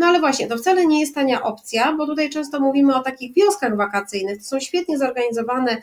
[0.00, 3.34] No ale właśnie, to wcale nie jest tania opcja, bo tutaj często mówimy o takich
[3.34, 4.38] wioskach wakacyjnych.
[4.38, 5.76] To są świetnie zorganizowane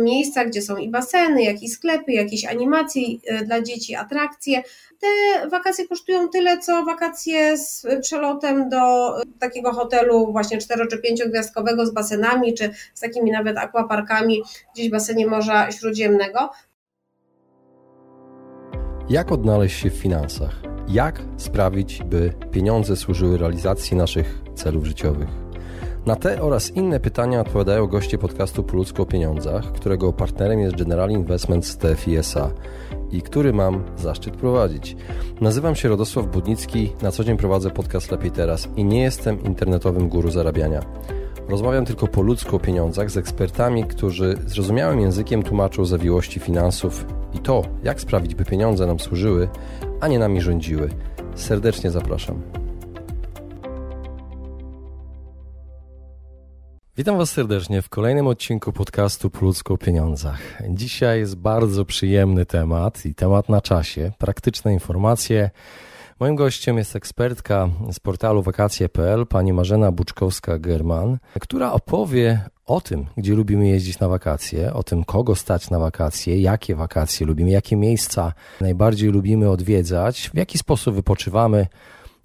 [0.00, 4.62] miejsca, gdzie są i baseny, jak i sklepy, jakieś animacje e, dla dzieci, atrakcje.
[5.00, 11.86] Te wakacje kosztują tyle, co wakacje z przelotem do takiego hotelu właśnie cztero czy pięciogwiazdkowego
[11.86, 14.42] z basenami, czy z takimi nawet aquaparkami
[14.74, 16.50] gdzieś w basenie Morza Śródziemnego.
[19.08, 20.62] Jak odnaleźć się w finansach?
[20.88, 25.28] Jak sprawić, by pieniądze służyły realizacji naszych celów życiowych?
[26.06, 31.10] Na te oraz inne pytania odpowiadają goście podcastu Po o pieniądzach, którego partnerem jest General
[31.10, 32.50] Investments TFISA
[33.10, 34.96] i który mam zaszczyt prowadzić.
[35.40, 40.08] Nazywam się Radosław Budnicki, na co dzień prowadzę podcast Lepiej Teraz i nie jestem internetowym
[40.08, 40.80] guru zarabiania.
[41.48, 47.38] Rozmawiam tylko po ludzku o pieniądzach z ekspertami, którzy zrozumiałym językiem tłumaczą zawiłości finansów i
[47.38, 49.48] to, jak sprawić, by pieniądze nam służyły,
[50.00, 50.90] a nie nami rządziły.
[51.34, 52.42] Serdecznie zapraszam.
[56.96, 60.40] Witam Was serdecznie w kolejnym odcinku podcastu Po ludzku o pieniądzach.
[60.68, 64.12] Dzisiaj jest bardzo przyjemny temat i temat na czasie.
[64.18, 65.50] Praktyczne informacje.
[66.20, 73.34] Moim gościem jest ekspertka z portalu wakacje.pl, pani Marzena Buczkowska-German, która opowie o tym, gdzie
[73.34, 78.32] lubimy jeździć na wakacje, o tym, kogo stać na wakacje, jakie wakacje lubimy, jakie miejsca
[78.60, 81.66] najbardziej lubimy odwiedzać, w jaki sposób wypoczywamy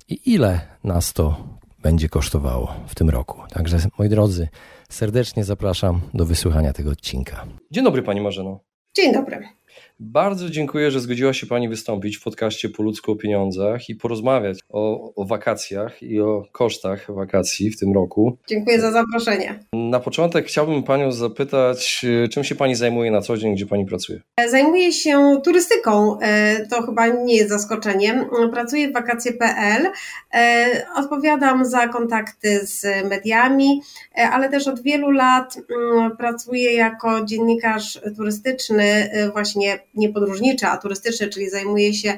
[0.09, 1.37] i ile nas to
[1.81, 3.41] będzie kosztowało w tym roku.
[3.49, 4.47] Także moi drodzy,
[4.89, 7.45] serdecznie zapraszam do wysłuchania tego odcinka.
[7.71, 8.59] Dzień dobry Pani Marzeno.
[8.95, 9.58] Dzień dobry.
[10.01, 14.59] Bardzo dziękuję, że zgodziła się Pani wystąpić w podcaście Po ludzku o pieniądzach i porozmawiać
[14.69, 18.37] o, o wakacjach i o kosztach wakacji w tym roku.
[18.47, 19.59] Dziękuję za zaproszenie.
[19.73, 24.21] Na początek chciałbym Panią zapytać, czym się Pani zajmuje na co dzień, gdzie Pani pracuje?
[24.49, 28.25] Zajmuję się turystyką, e, to chyba nie jest zaskoczeniem.
[28.53, 29.87] Pracuję w wakacje.pl,
[30.33, 33.81] e, odpowiadam za kontakty z mediami,
[34.17, 35.57] e, ale też od wielu lat
[35.91, 42.17] mm, pracuję jako dziennikarz turystyczny właśnie nie podróżniczy, a turystyczny, czyli zajmuje się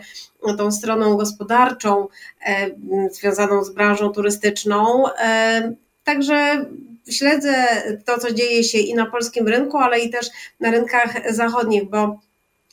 [0.58, 2.08] tą stroną gospodarczą
[2.46, 2.70] e,
[3.12, 5.04] związaną z branżą turystyczną.
[5.24, 5.74] E,
[6.04, 6.66] także
[7.10, 7.56] śledzę
[8.06, 12.20] to, co dzieje się i na polskim rynku, ale i też na rynkach zachodnich, bo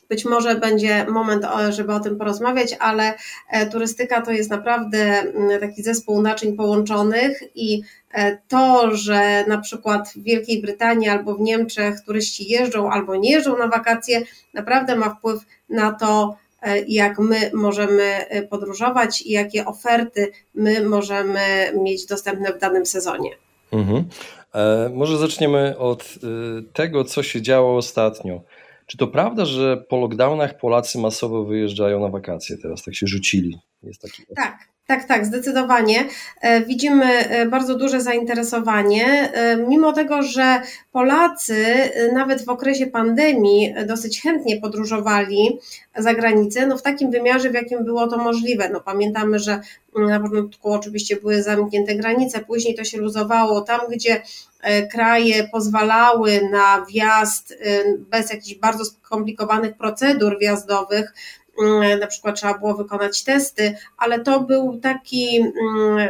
[0.09, 3.15] być może będzie moment, żeby o tym porozmawiać, ale
[3.51, 5.23] e, turystyka to jest naprawdę
[5.61, 7.83] taki zespół naczyń połączonych i
[8.13, 13.31] E, to, że na przykład w Wielkiej Brytanii albo w Niemczech turyści jeżdżą albo nie
[13.31, 14.23] jeżdżą na wakacje,
[14.55, 21.73] naprawdę ma wpływ na to, e, jak my możemy podróżować i jakie oferty my możemy
[21.83, 23.31] mieć dostępne w danym sezonie.
[23.73, 24.05] Mhm.
[24.55, 26.15] E, może zaczniemy od
[26.73, 28.41] tego, co się działo ostatnio.
[28.89, 33.59] Czy to prawda, że po lockdownach Polacy masowo wyjeżdżają na wakacje teraz, tak się rzucili?
[33.83, 34.23] Jest taki...
[34.37, 36.05] Tak, tak, tak, zdecydowanie.
[36.41, 40.63] E, widzimy e, bardzo duże zainteresowanie, e, mimo tego, że
[40.93, 41.65] Polacy
[42.13, 45.59] nawet w okresie pandemii dosyć chętnie podróżowali
[45.97, 48.69] za granicę, no w takim wymiarze, w jakim było to możliwe.
[48.69, 49.61] No pamiętamy, że
[49.97, 53.61] na początku oczywiście były zamknięte granice, później to się luzowało.
[53.61, 54.23] Tam, gdzie
[54.93, 57.55] kraje pozwalały na wjazd
[57.99, 61.13] bez jakichś bardzo skomplikowanych procedur wjazdowych,
[61.48, 61.48] Mm,
[62.01, 66.09] na przykład trzeba było wykonać testy, ale to był taki mm,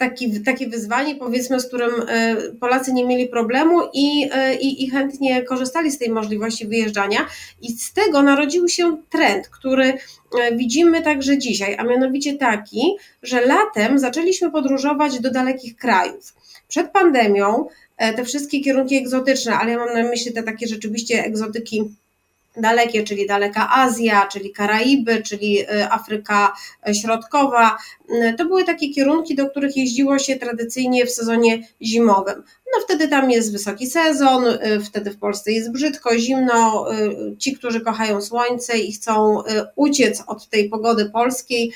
[0.00, 4.90] taki, takie wyzwanie, powiedzmy, z którym e, Polacy nie mieli problemu i, e, i, i,
[4.90, 7.26] chętnie korzystali z tej możliwości wyjeżdżania.
[7.62, 12.82] I z tego narodził się trend, który e, widzimy także dzisiaj, a mianowicie taki,
[13.22, 16.34] że latem zaczęliśmy podróżować do dalekich krajów.
[16.68, 17.66] Przed pandemią
[18.16, 21.84] te wszystkie kierunki egzotyczne, ale ja mam na myśli te takie rzeczywiście egzotyki
[22.56, 26.52] dalekie, czyli daleka Azja, czyli Karaiby, czyli y, Afryka
[27.02, 27.76] Środkowa.
[28.10, 32.42] Y, to były takie kierunki, do których jeździło się tradycyjnie w sezonie zimowym.
[32.76, 36.86] No wtedy tam jest wysoki sezon, y, wtedy w Polsce jest brzydko, zimno.
[37.38, 39.42] Ci, którzy kochają słońce i chcą
[39.76, 41.72] uciec od tej pogody polskiej,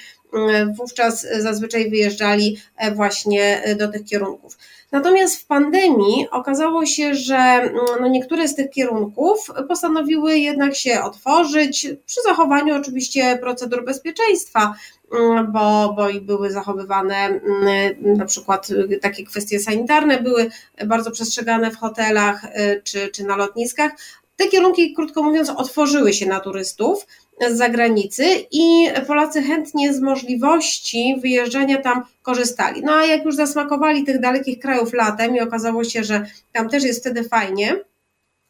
[0.76, 4.58] wówczas zazwyczaj wyjeżdżali e, właśnie do tych kierunków.
[4.92, 11.02] Natomiast w pandemii okazało się, że mm, no niektóre z tych kierunków postanowiły jednak się
[11.02, 14.74] otworzyć, przy zachowaniu oczywiście procedur bezpieczeństwa,
[15.12, 18.68] mm, bo, bo i były zachowywane mm, na przykład
[19.02, 20.50] takie kwestie sanitarne, były
[20.86, 22.42] bardzo przestrzegane w hotelach
[22.84, 23.92] czy, czy na lotniskach.
[24.36, 27.06] Te kierunki, krótko mówiąc, otworzyły się na turystów
[27.50, 32.82] z zagranicy i Polacy chętnie z możliwości wyjeżdżania tam korzystali.
[32.82, 36.84] No a jak już zasmakowali tych dalekich krajów latem i okazało się, że tam też
[36.84, 37.76] jest wtedy fajnie,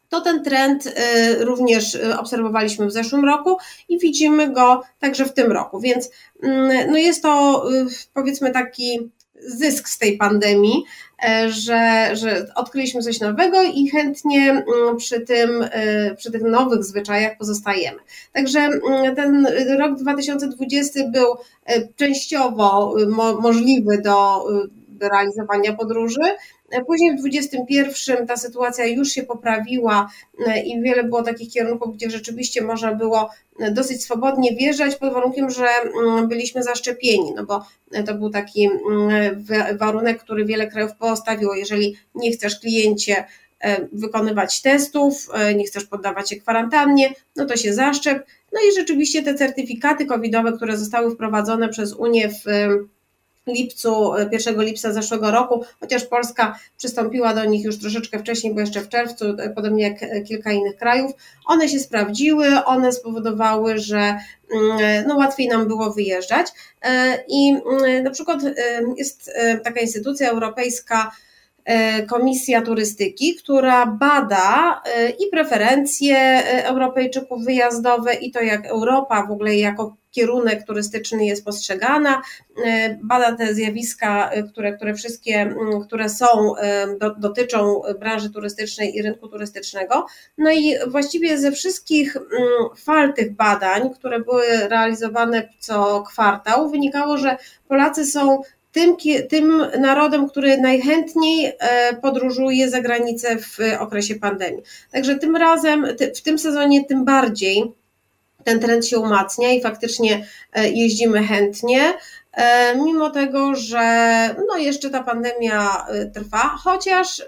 [0.09, 0.91] to ten trend y,
[1.45, 3.57] również y, obserwowaliśmy w zeszłym roku
[3.89, 5.79] i widzimy go także w tym roku.
[5.79, 6.09] Więc
[6.43, 9.09] mm, no jest to y, powiedzmy taki
[9.47, 10.83] zysk z tej pandemii,
[11.23, 16.83] e, że, że odkryliśmy coś nowego i chętnie mm, przy, tym, e, przy tych nowych
[16.83, 17.99] zwyczajach pozostajemy.
[18.33, 19.47] Także mm, ten
[19.79, 21.27] rok 2020 był
[21.65, 22.95] e, częściowo
[23.41, 24.45] możliwy do
[24.99, 26.21] realizowania podróży.
[26.87, 30.09] Później w 2021 ta sytuacja już się poprawiła
[30.65, 33.29] i wiele było takich kierunków, gdzie rzeczywiście można było
[33.71, 35.67] dosyć swobodnie wjeżdżać pod warunkiem, że
[36.05, 37.65] mm, byliśmy zaszczepieni, no bo
[38.05, 39.45] to był taki mm,
[39.77, 43.25] warunek, który wiele krajów postawiło, jeżeli nie chcesz kliencie
[43.59, 48.25] e, wykonywać testów, e, nie chcesz poddawać się kwarantannie, no to się zaszczep.
[48.53, 52.45] No i rzeczywiście te certyfikaty covidowe, które zostały wprowadzone przez Unię w
[53.47, 58.81] lipcu, 1 lipca zeszłego roku, chociaż Polska przystąpiła do nich już troszeczkę wcześniej, bo jeszcze
[58.81, 59.25] w czerwcu,
[59.55, 61.11] podobnie jak kilka innych krajów,
[61.45, 64.19] one się sprawdziły, one spowodowały, że
[64.53, 66.47] mm, no, łatwiej nam było wyjeżdżać.
[66.81, 68.53] E, I mm, na przykład e,
[68.97, 71.11] jest e, taka instytucja europejska,
[72.07, 74.81] Komisja Turystyki, która bada
[75.19, 82.21] i preferencje Europejczyków wyjazdowe, i to jak Europa w ogóle jako kierunek turystyczny jest postrzegana,
[82.65, 85.55] e, bada te zjawiska, e, które, które wszystkie,
[85.87, 90.05] które są, e, do, dotyczą branży turystycznej i rynku turystycznego.
[90.37, 92.17] No i właściwie ze wszystkich
[92.77, 98.41] fal tych badań, które były realizowane co kwartał, wynikało, że Polacy są
[98.71, 98.95] tym,
[99.29, 101.53] tym narodem, który najchętniej
[102.01, 104.63] podróżuje za granicę w okresie pandemii.
[104.91, 107.63] Także tym razem, w tym sezonie tym bardziej
[108.45, 111.93] ten trend się umacnia i faktycznie e, jeździmy chętnie,
[112.33, 113.79] e, mimo tego, że
[114.47, 117.23] no jeszcze ta pandemia e, trwa, chociaż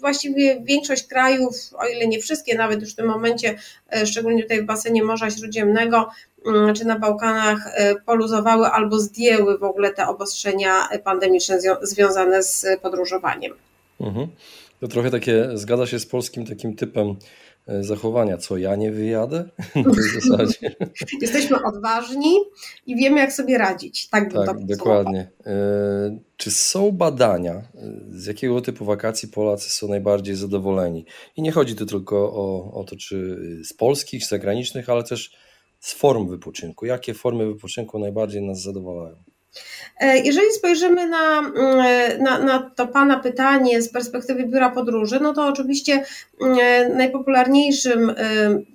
[0.00, 3.58] właściwie większość krajów, o ile nie wszystkie, nawet już w tym momencie,
[4.04, 6.08] szczególnie tutaj w basenie Morza Śródziemnego,
[6.46, 7.74] mm, czy na Bałkanach
[8.06, 13.52] poluzowały albo zdjęły w ogóle te obostrzenia pandemiczne związane z podróżowaniem.
[14.00, 14.28] Mhm.
[14.80, 17.16] To trochę takie zgadza się z polskim takim typem
[17.80, 19.44] zachowania, co ja nie wyjadę?
[20.20, 20.76] zasadzie.
[21.20, 22.36] Jesteśmy odważni
[22.86, 24.08] i wiemy, jak sobie radzić.
[24.08, 25.30] Tak, tak dokładnie.
[25.46, 27.64] E, czy są badania, e,
[28.08, 31.06] z jakiego typu wakacji Polacy są najbardziej zadowoleni?
[31.36, 35.36] I nie chodzi tu tylko o, o to, czy z polskich, z zagranicznych, ale też
[35.80, 36.86] z form wypoczynku.
[36.86, 39.16] Jakie formy wypoczynku najbardziej nas zadowalają?
[40.00, 45.32] E, jeżeli spojrzymy na, mm, na, na, to Pana pytanie z perspektywy biura podróży, no
[45.32, 46.04] to oczywiście
[46.40, 48.72] mm, najpopularniejszym y,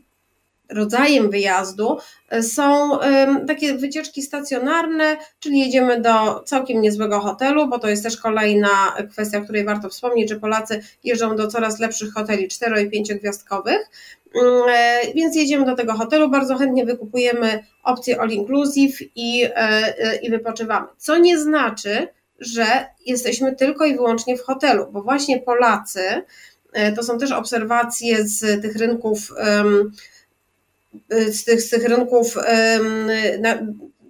[0.69, 1.97] rodzajem wyjazdu
[2.41, 2.99] są
[3.47, 9.37] takie wycieczki stacjonarne, czyli jedziemy do całkiem niezłego hotelu, bo to jest też kolejna kwestia,
[9.37, 13.89] o której warto wspomnieć, że Polacy jeżdżą do coraz lepszych hoteli 4 i 5 gwiazdkowych.
[14.69, 20.15] E, więc jedziemy do tego hotelu, bardzo chętnie wykupujemy opcję all inclusive i, e, e,
[20.15, 20.87] i wypoczywamy.
[20.97, 22.07] Co nie znaczy,
[22.39, 22.65] że
[23.05, 26.01] jesteśmy tylko i wyłącznie w hotelu, bo właśnie Polacy,
[26.95, 29.33] to są też obserwacje z tych rynków,
[31.09, 32.37] z tych, z tych rynków,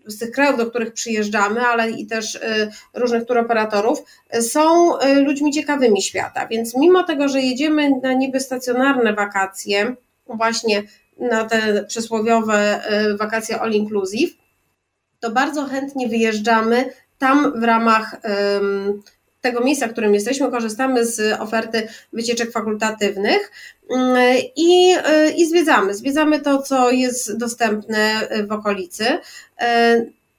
[0.05, 2.39] z tych krajów, do których przyjeżdżamy, ale i też
[2.93, 4.03] różnych turoperatorów,
[4.41, 4.93] są
[5.25, 6.47] ludźmi ciekawymi świata.
[6.47, 9.95] Więc mimo tego, że jedziemy na niby stacjonarne wakacje,
[10.35, 10.83] właśnie
[11.19, 12.81] na te przysłowiowe
[13.11, 14.33] y, wakacje all inclusive,
[15.19, 16.85] to bardzo chętnie wyjeżdżamy
[17.17, 18.15] tam w ramach
[19.41, 23.51] tego miejsca, w którym jesteśmy, korzystamy z oferty wycieczek fakultatywnych
[23.83, 23.95] y,
[24.55, 25.93] i, y, i zwiedzamy.
[25.93, 29.05] Zwiedzamy to, co jest dostępne w okolicy.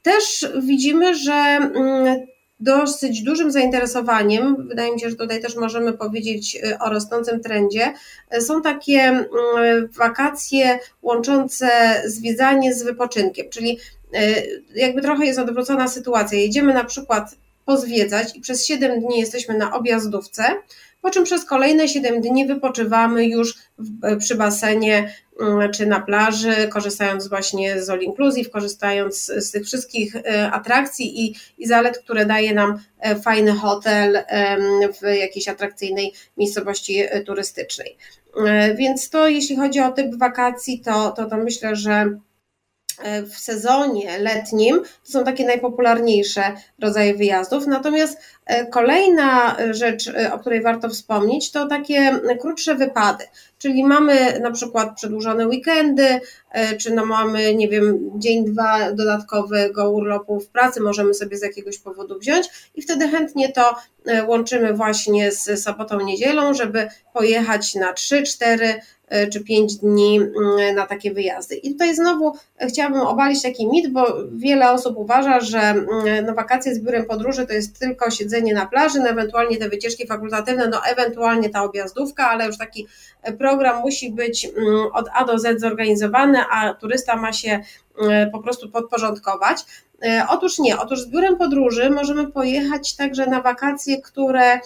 [0.03, 2.27] Też widzimy, że mm,
[2.61, 7.95] dosyć dużym zainteresowaniem, wydaje mi się, że tutaj też możemy powiedzieć y, o rosnącym trendzie,
[8.37, 9.29] y, są takie mm,
[9.99, 11.69] wakacje łączące
[12.07, 13.79] zwiedzanie z wypoczynkiem, czyli
[14.15, 16.39] y, jakby trochę jest odwrócona sytuacja.
[16.39, 17.35] Jedziemy na przykład
[17.65, 20.43] pozwiedzać i przez 7 dni jesteśmy na objazdówce,
[21.09, 26.69] po czym przez kolejne 7 dni wypoczywamy już w, przy basenie mm, czy na plaży,
[26.69, 32.27] korzystając właśnie z All Inclusive, korzystając z tych wszystkich e, atrakcji i, i zalet, które
[32.27, 34.25] daje nam e, fajny hotel
[35.03, 37.97] w jakiejś atrakcyjnej miejscowości e, turystycznej.
[38.77, 42.19] Więc to jeśli chodzi o typ wakacji, to, to, to myślę, że
[43.27, 46.43] w sezonie letnim to są takie najpopularniejsze
[46.79, 47.67] rodzaje wyjazdów.
[47.67, 53.25] Natomiast e, kolejna rzecz, e, o której warto wspomnieć, to takie krótsze wypady.
[53.59, 56.21] Czyli mamy na przykład przedłużone weekendy,
[56.53, 61.43] e, czy no mamy, nie wiem, dzień, dwa dodatkowego urlopu w pracy, możemy sobie z
[61.43, 63.77] jakiegoś powodu wziąć i wtedy chętnie to
[64.27, 68.75] łączymy właśnie z sobotą, niedzielą, żeby pojechać na 3-4
[69.33, 71.55] czy 5 dni mm, na takie wyjazdy.
[71.57, 72.33] I tutaj znowu
[72.69, 75.87] chciałabym obalić taki mit, bo wiele osób uważa, że mm,
[76.27, 80.07] no, wakacje z biurem podróży to jest tylko siedzenie na plaży, no, ewentualnie te wycieczki
[80.07, 82.87] fakultatywne, no ewentualnie ta objazdówka, ale już taki
[83.39, 87.61] program musi być mm, od A do Z zorganizowany, a turysta ma się
[88.33, 89.65] po prostu podporządkować.
[90.05, 94.61] E, otóż nie, otóż z biurem podróży możemy pojechać także na wakacje, które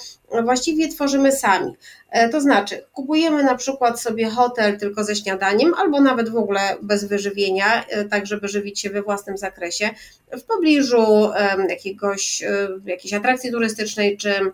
[0.44, 1.76] właściwie tworzymy sami.
[2.10, 6.76] E, to znaczy, kupujemy na przykład sobie hotel tylko ze śniadaniem, albo nawet w ogóle
[6.82, 9.90] bez wyżywienia, e, tak żeby żywić się we własnym zakresie,
[10.32, 11.30] w pobliżu
[11.68, 12.42] jakiegoś,
[12.84, 14.52] jakiejś atrakcji turystycznej czy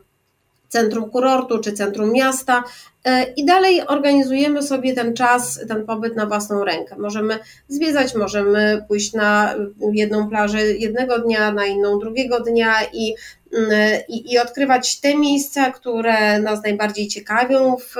[0.68, 2.64] centrum kurortu czy centrum miasta
[3.04, 6.96] e, i dalej organizujemy sobie ten czas, ten pobyt na własną rękę.
[6.98, 9.54] Możemy zwiedzać, możemy pójść na
[9.92, 13.14] jedną plażę jednego dnia, na inną drugiego dnia i,
[13.52, 13.70] mm,
[14.08, 17.94] i, i odkrywać te miejsca, które nas najbardziej ciekawią w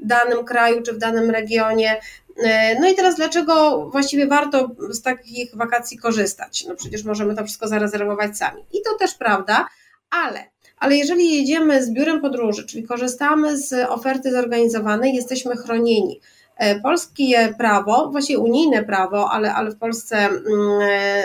[0.00, 2.00] danym kraju czy w danym regionie.
[2.44, 6.64] E, no i teraz dlaczego właściwie warto z takich wakacji korzystać?
[6.68, 8.62] No przecież możemy to wszystko zarezerwować sami.
[8.72, 9.68] I to też prawda,
[10.10, 10.44] ale
[10.80, 16.20] ale jeżeli jedziemy z biurem podróży, czyli korzystamy z oferty zorganizowanej, jesteśmy chronieni.
[16.58, 21.24] E, polskie prawo, właściwie unijne prawo, ale, ale w Polsce mm, e,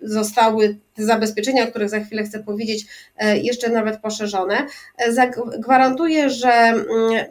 [0.00, 4.66] zostały te zabezpieczenia, o których za chwilę chcę powiedzieć, e, jeszcze nawet poszerzone,
[5.58, 6.84] gwarantuje, że mm,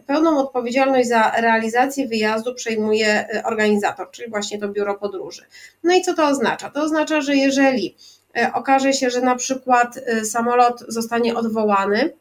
[0.06, 5.46] pełną odpowiedzialność za realizację wyjazdu przejmuje organizator, czyli właśnie to biuro podróży.
[5.84, 6.70] No i co to oznacza?
[6.70, 7.96] To oznacza, że jeżeli
[8.54, 12.14] okaże się, że na przykład e, samolot zostanie odwołany,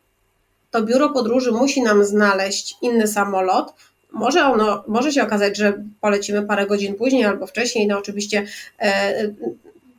[0.71, 3.75] to biuro podróży musi nam znaleźć inny samolot.
[4.13, 7.87] Może, ono, może się okazać, że polecimy parę godzin później albo wcześniej.
[7.87, 8.47] No oczywiście
[8.79, 9.15] e,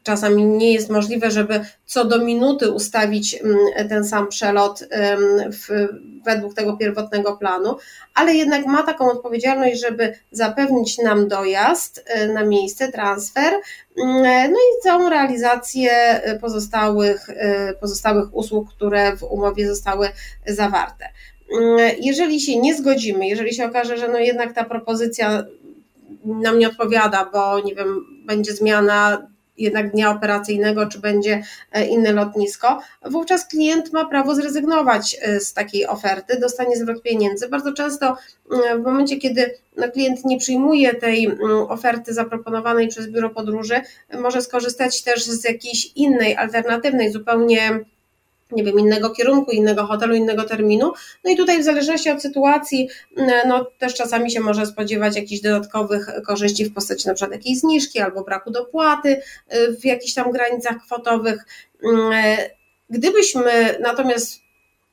[0.08, 4.84] czasami nie jest możliwe, żeby co do minuty ustawić mm, ten sam przelot
[5.52, 5.88] w,
[6.26, 7.78] według tego pierwotnego planu,
[8.16, 13.54] ale jednak ma taką odpowiedzialność, żeby zapewnić nam dojazd e, na miejsce, transfer,
[13.98, 20.10] mm, no i całą realizację e, pozostałych, e, pozostałych usług, które w umowie zostały
[20.48, 21.06] zawarte.
[21.54, 25.44] Mm, jeżeli się nie zgodzimy, jeżeli się okaże, że no jednak ta propozycja
[26.26, 32.12] nam nie odpowiada, bo nie wiem, będzie zmiana jednak dnia operacyjnego, czy będzie e, inne
[32.12, 37.50] lotnisko, wówczas klient ma prawo zrezygnować e, z takiej oferty, dostanie zwrot pieniędzy.
[37.50, 38.18] Bardzo często
[38.52, 41.38] mm, w momencie, kiedy no, klient nie przyjmuje tej
[41.68, 43.82] oferty zaproponowanej przez biuro podróży,
[44.20, 47.80] może skorzystać też z jakiejś innej, alternatywnej, zupełnie
[48.52, 50.94] nie wiem, innego kierunku, innego hotelu, innego terminu.
[51.24, 55.42] No i tutaj w zależności od sytuacji, mm, no też czasami się może spodziewać jakichś
[55.42, 59.22] dodatkowych korzyści w postaci na przykład jakiejś zniżki albo braku dopłaty
[59.54, 61.46] y, w jakichś tam granicach kwotowych.
[61.84, 62.38] Mm,
[62.90, 64.42] gdybyśmy natomiast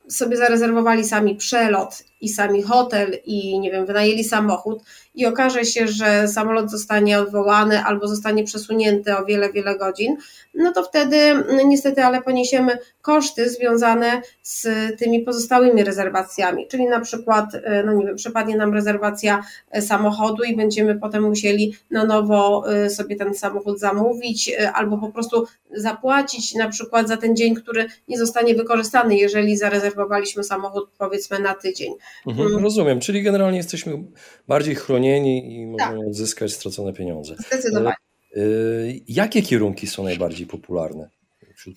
[0.09, 4.83] sobie zarezerwowali sami przelot i sami hotel i nie wiem, wynajęli samochód
[5.15, 10.17] i okaże się, że samolot zostanie odwołany albo zostanie przesunięty o wiele, wiele godzin,
[10.55, 14.67] no to wtedy no niestety, ale poniesiemy koszty związane z
[14.99, 20.43] tymi pozostałymi rezerwacjami, czyli na przykład, e, no nie wiem, przepadnie nam rezerwacja e, samochodu
[20.43, 26.55] i będziemy potem musieli na nowo e, sobie ten samochód zamówić albo po prostu zapłacić
[26.55, 31.93] na przykład za ten dzień, który nie zostanie wykorzystany, jeżeli zarezerwowaliśmy samochód powiedzmy na tydzień.
[32.27, 34.03] Mhm, rozumiem, czyli generalnie jesteśmy
[34.47, 36.07] bardziej chronieni i możemy tak.
[36.07, 37.35] odzyskać stracone pieniądze.
[37.47, 37.95] Zdecydowanie.
[38.37, 41.09] Y, jakie kierunki są najbardziej popularne?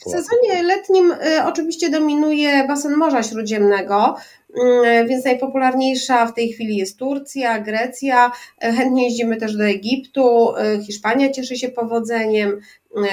[0.06, 4.16] W sezonie letnim y, oczywiście dominuje basen Morza Śródziemnego,
[4.50, 8.32] y, więc najpopularniejsza w tej chwili jest Turcja, Grecja.
[8.60, 10.54] Chętnie jeździmy też do Egiptu.
[10.86, 12.60] Hiszpania cieszy się powodzeniem,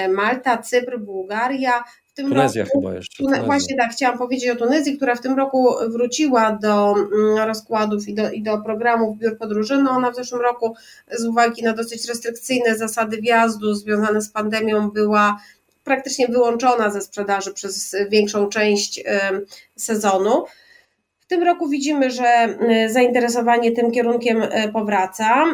[0.10, 1.84] Malta, Cypr, Bułgaria
[2.16, 3.24] tym Tunezja roku, chyba jeszcze.
[3.24, 3.44] Tunezja.
[3.44, 8.14] Właśnie tak, chciałam powiedzieć o Tunezji, która w tym roku wróciła do mm, rozkładów i
[8.14, 9.78] do, i do programów biur podróży.
[9.78, 10.76] No ona w zeszłym roku
[11.12, 15.40] z uwagi na dosyć restrykcyjne zasady wjazdu związane z pandemią była
[15.84, 19.04] praktycznie wyłączona ze sprzedaży przez większą część
[19.76, 20.46] sezonu.
[21.20, 22.58] W tym roku widzimy, że
[22.90, 25.46] zainteresowanie tym kierunkiem e, powraca.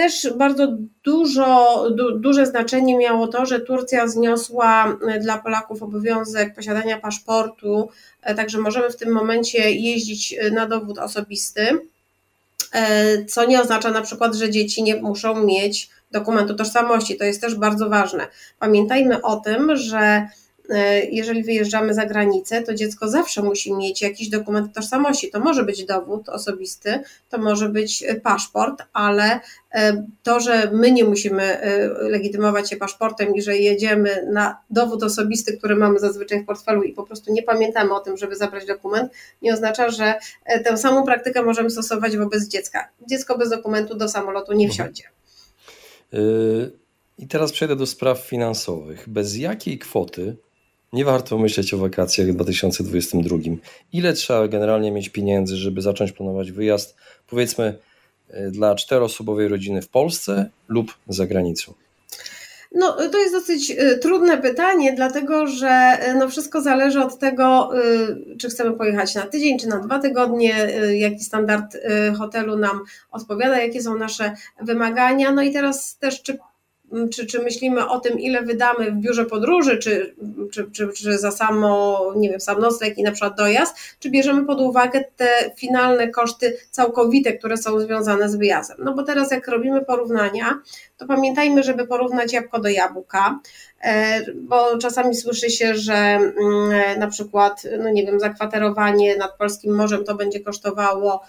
[0.00, 6.54] Też bardzo dużo, du, duże znaczenie miało to, że Turcja zniosła e, dla Polaków obowiązek
[6.54, 7.88] posiadania paszportu,
[8.22, 11.78] e, także możemy w tym momencie jeździć e, na dowód osobisty,
[13.28, 17.16] co nie oznacza na przykład, że dzieci nie muszą mieć dokumentu tożsamości.
[17.16, 18.26] To jest też bardzo ważne.
[18.58, 20.28] Pamiętajmy o tym, że
[21.10, 25.30] jeżeli wyjeżdżamy za granicę, to dziecko zawsze musi mieć jakiś dokument tożsamości.
[25.30, 27.00] To może być dowód osobisty,
[27.30, 29.40] to może być paszport, ale
[30.22, 31.60] to, że my nie musimy
[32.00, 36.92] legitymować się paszportem i że jedziemy na dowód osobisty, który mamy zazwyczaj w portfelu i
[36.92, 39.12] po prostu nie pamiętamy o tym, żeby zabrać dokument,
[39.42, 40.14] nie oznacza, że
[40.64, 42.88] tę samą praktykę możemy stosować wobec dziecka.
[43.08, 44.72] Dziecko bez dokumentu do samolotu nie mhm.
[44.72, 45.04] wsiądzie.
[47.18, 49.08] I teraz przejdę do spraw finansowych.
[49.08, 50.36] Bez jakiej kwoty
[50.92, 53.36] nie warto myśleć o wakacjach w 2022?
[53.92, 57.78] Ile trzeba generalnie mieć pieniędzy, żeby zacząć planować wyjazd, powiedzmy,
[58.30, 61.74] e, dla czteroosobowej rodziny w Polsce lub za granicą?
[62.74, 67.70] No, to jest dosyć e, trudne pytanie, dlatego że e, no, wszystko zależy od tego,
[68.38, 71.76] czy chcemy pojechać na tydzień, czy na dwa tygodnie, jaki standard
[72.18, 72.80] hotelu nam
[73.10, 75.32] odpowiada, jakie są nasze wymagania.
[75.32, 76.38] No i teraz też, czy
[77.12, 80.14] czy, czy myślimy o tym, ile wydamy w biurze podróży, czy,
[80.52, 84.46] czy, czy, czy za samo, nie wiem, sam nocleg i na przykład dojazd, czy bierzemy
[84.46, 88.76] pod uwagę te finalne koszty całkowite, które są związane z wyjazdem.
[88.80, 90.60] No bo teraz jak robimy porównania,
[91.00, 93.40] to pamiętajmy, żeby porównać jabłko do jabłka,
[93.80, 99.74] e, bo czasami słyszy się, że mm, na przykład, no nie wiem, zakwaterowanie nad polskim
[99.74, 101.22] morzem to będzie kosztowało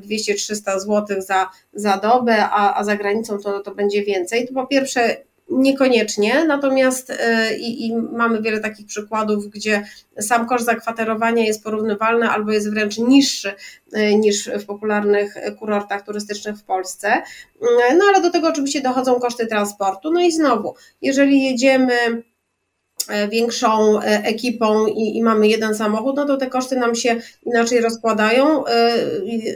[0.00, 4.48] 200-300 zł za, za dobę, a, a za granicą to, to będzie więcej.
[4.48, 5.16] To po pierwsze
[5.50, 9.84] Niekoniecznie, natomiast e, i, i, mamy wiele takich przykładów, gdzie
[10.20, 13.54] sam koszt zakwaterowania jest porównywalny albo jest wręcz niższy
[13.92, 17.08] e, niż w popularnych kurortach turystycznych w Polsce.
[17.88, 20.12] E, no ale do tego oczywiście dochodzą koszty transportu.
[20.12, 22.22] No i znowu, jeżeli jedziemy
[23.30, 27.80] większą e, ekipą i, i, mamy jeden samochód, no to te koszty nam się inaczej
[27.80, 28.94] rozkładają, e,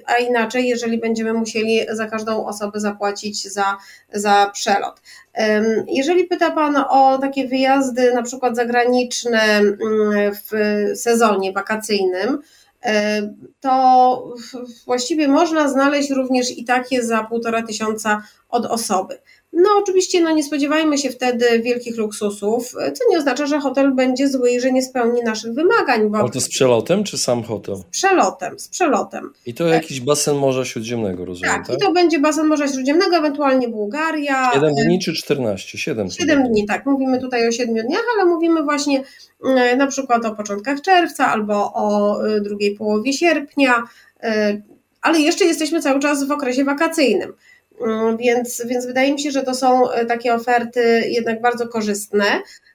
[0.06, 3.76] a inaczej, jeżeli będziemy musieli za każdą osobę zapłacić za,
[4.12, 5.00] za przelot.
[5.88, 9.76] Jeżeli pyta Pan o takie wyjazdy, na przykład zagraniczne mm,
[10.34, 10.52] w
[10.98, 12.38] sezonie wakacyjnym,
[13.60, 14.34] to
[14.86, 19.18] właściwie można znaleźć również i takie za półtora tysiąca od osoby.
[19.52, 24.28] No oczywiście no nie spodziewajmy się wtedy wielkich luksusów, co nie oznacza, że hotel będzie
[24.28, 26.10] zły i że nie spełni naszych wymagań.
[26.10, 26.18] Bo...
[26.18, 27.76] Ale to z przelotem czy sam hotel?
[27.76, 29.32] Z przelotem, z przelotem.
[29.46, 31.66] I to jakiś basen Morza Śródziemnego, rozumiem, tak?
[31.66, 31.76] tak?
[31.76, 34.50] i to będzie basen Morza Śródziemnego, ewentualnie Bułgaria.
[34.54, 35.78] 7 dni czy 14?
[35.78, 36.10] 7.
[36.10, 36.86] 7 dni, tak.
[36.86, 39.02] Mówimy tutaj o 7 dniach, ale mówimy właśnie
[39.44, 43.82] e, na przykład o początkach czerwca albo o e, drugiej połowie sierpnia,
[45.02, 47.32] ale jeszcze jesteśmy cały czas w okresie wakacyjnym.
[47.80, 52.24] Mm, więc, więc wydaje mi się, że to są e, takie oferty jednak bardzo korzystne,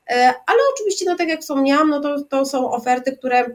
[0.10, 3.46] e, ale oczywiście, no tak jak wspomniałam, no to, to są oferty, które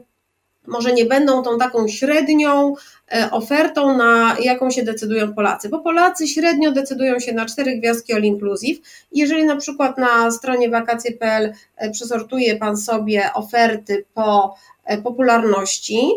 [0.67, 2.73] może nie będą tą taką średnią
[3.11, 8.13] e, ofertą, na jaką się decydują Polacy, bo Polacy średnio decydują się na cztery gwiazdki
[8.13, 8.79] all inclusive.
[9.11, 11.53] Jeżeli na przykład na stronie wakacje.pl
[11.91, 14.55] przesortuje Pan sobie oferty po
[15.03, 16.11] popularności,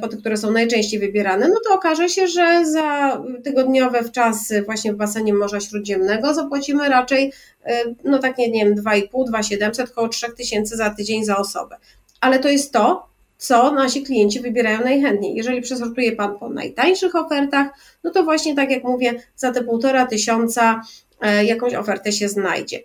[0.00, 4.92] po te, które są najczęściej wybierane, no to okaże się, że za tygodniowe wczasy właśnie
[4.92, 7.32] w basenie Morza Śródziemnego zapłacimy raczej,
[7.64, 11.76] e, no tak nie, nie wiem, 2,5, 2,700, około 3000 za tydzień za osobę.
[12.20, 13.06] Ale to jest to,
[13.38, 15.34] co nasi klienci wybierają najchętniej.
[15.34, 17.68] Jeżeli przesortuje Pan po najtańszych ofertach,
[18.04, 20.82] no to właśnie tak jak mówię, za te półtora tysiąca
[21.20, 22.80] e, jakąś ofertę się znajdzie.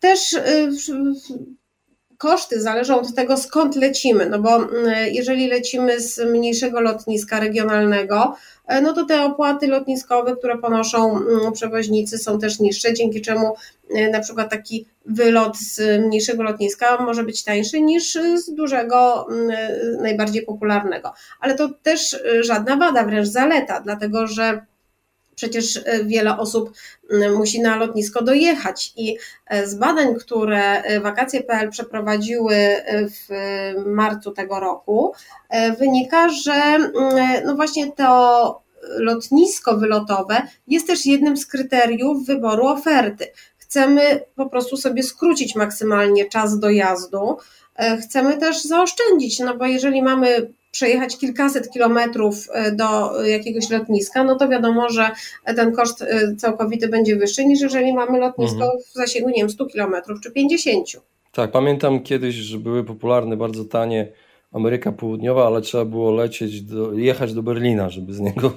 [0.00, 0.36] Też
[2.22, 4.68] koszty zależą od tego, skąd lecimy, no bo mm,
[5.12, 11.52] jeżeli lecimy z mniejszego lotniska regionalnego, e, no to te opłaty lotniskowe, które ponoszą mm,
[11.52, 13.54] przewoźnicy są też niższe, dzięki czemu
[13.90, 19.50] e, na przykład taki wylot z mniejszego lotniska może być tańszy niż z dużego, mm,
[19.50, 21.12] e, najbardziej popularnego.
[21.40, 24.71] Ale to też żadna wada, wręcz zaleta, dlatego że
[25.42, 26.72] Przecież e, wiele osób
[27.36, 32.56] musi na lotnisko dojechać i e, z badań, które e, wakacje.pl przeprowadziły
[33.10, 33.28] w
[33.86, 35.12] marcu tego roku,
[35.78, 36.78] wynika, że
[37.44, 38.62] no właśnie to
[38.98, 43.26] lotnisko wylotowe jest też jednym z kryteriów wyboru oferty.
[43.58, 47.36] Chcemy po prostu sobie skrócić maksymalnie czas dojazdu.
[48.02, 54.36] Chcemy też zaoszczędzić, no bo jeżeli mamy przejechać kilkaset kilometrów e, do jakiegoś lotniska, no
[54.36, 55.10] to wiadomo, że
[55.56, 58.80] ten koszt e, całkowity będzie wyższy niż jeżeli mamy lotnisko mhm.
[58.80, 60.86] w zasięgu, nie wiem, 100 kilometrów czy 50.
[61.32, 64.12] Tak, pamiętam kiedyś, że były popularne bardzo tanie
[64.52, 68.52] Ameryka Południowa, ale trzeba było lecieć, do, jechać do Berlina, żeby z niego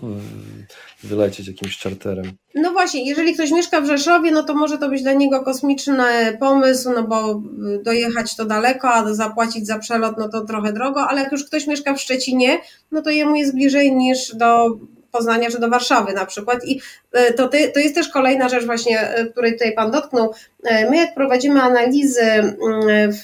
[1.03, 2.31] wylecieć jakimś czarterem.
[2.55, 6.37] No właśnie, jeżeli ktoś mieszka w Rzeszowie, no to może to być dla niego kosmiczny
[6.39, 7.41] pomysł, no bo
[7.83, 11.67] dojechać to daleko, a zapłacić za przelot, no to trochę drogo, ale jak już ktoś
[11.67, 12.57] mieszka w Szczecinie,
[12.91, 14.77] no to jemu jest bliżej niż do
[15.15, 16.65] Poznania czy do Warszawy na przykład.
[16.65, 16.81] I
[17.37, 20.33] to, to jest też kolejna rzecz właśnie, której tutaj Pan dotknął.
[20.63, 22.53] My jak prowadzimy analizy mm,
[23.11, 23.23] w,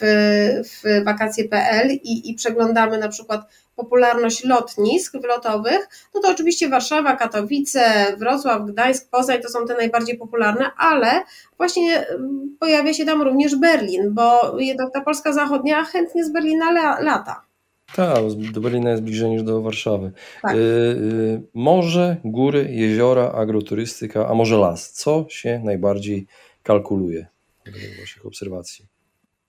[0.63, 3.41] w wakacje.pl i, i przeglądamy na przykład
[3.75, 10.17] popularność lotnisk wylotowych, no to oczywiście Warszawa, Katowice, Wrocław, Gdańsk, Poznań to są te najbardziej
[10.17, 11.11] popularne, ale
[11.57, 16.71] właśnie mm, pojawia się tam również Berlin, bo jednak ta Polska Zachodnia chętnie z Berlina
[16.99, 17.50] lata.
[17.95, 18.17] Tak,
[18.53, 20.11] do Berlina jest bliżej niż do Warszawy.
[20.41, 20.55] Tak.
[20.55, 24.91] Y, y, morze, góry, jeziora, agroturystyka, a może las.
[24.91, 26.27] Co się najbardziej
[26.63, 27.27] kalkuluje
[27.65, 28.85] w Waszych obserwacji?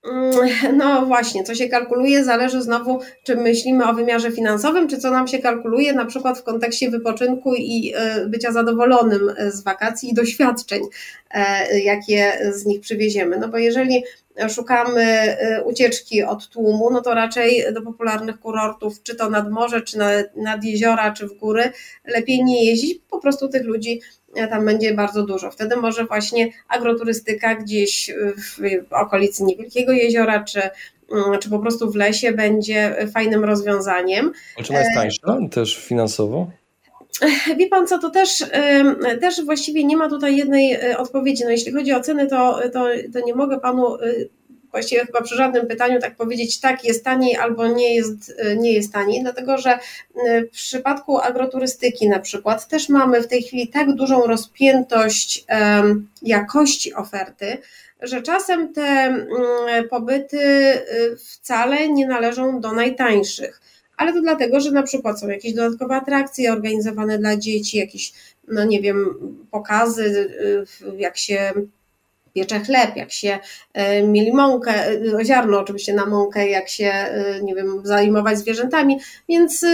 [0.04, 5.10] Mm, no właśnie, co się kalkuluje, zależy znowu, czy myślimy o wymiarze finansowym, czy co
[5.10, 10.14] nam się kalkuluje na przykład w kontekście wypoczynku i e, bycia zadowolonym z wakacji i
[10.14, 10.82] doświadczeń,
[11.30, 13.38] e, jakie z nich przywieziemy.
[13.38, 14.04] No bo jeżeli
[14.48, 19.98] szukamy ucieczki od tłumu, no to raczej do popularnych kurortów, czy to nad morze, czy
[19.98, 21.72] nad, nad jeziora, czy w góry,
[22.04, 24.00] lepiej nie jeździć, po prostu tych ludzi
[24.50, 25.50] tam będzie bardzo dużo.
[25.50, 28.58] Wtedy może właśnie agroturystyka gdzieś w
[28.90, 34.32] okolicy niewielkiego jeziora, czy, mm, czy po prostu w lesie będzie fajnym rozwiązaniem.
[34.64, 36.50] Czy ona jest tańsza też finansowo?
[37.58, 38.44] Wie pan co, to też,
[39.20, 41.44] też właściwie nie ma tutaj jednej e, odpowiedzi.
[41.44, 44.00] No jeśli chodzi o ceny, to, to, to nie mogę panu e,
[44.70, 48.72] właściwie chyba przy żadnym pytaniu tak powiedzieć, tak jest taniej albo nie jest, e, nie
[48.72, 49.78] jest taniej, dlatego że
[50.48, 55.44] w przypadku agroturystyki na przykład też mamy w tej chwili tak dużą rozpiętość
[56.22, 57.58] jakości oferty,
[58.02, 60.38] że czasem te mm, pobyty
[61.18, 63.60] wcale nie należą do najtańszych.
[64.02, 68.12] Ale to dlatego, że na przykład są jakieś dodatkowe atrakcje organizowane dla dzieci, jakieś,
[68.48, 69.14] no nie wiem,
[69.50, 70.30] pokazy,
[70.96, 71.52] jak się
[72.34, 73.38] piecze chleb, jak się
[73.72, 76.92] e, mieli mąkę, e, ziarno oczywiście na mąkę, jak się,
[77.42, 79.64] nie wiem, zajmować zwierzętami, więc,